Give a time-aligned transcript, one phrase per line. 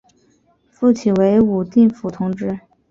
[0.71, 2.59] 复起为武定府同知。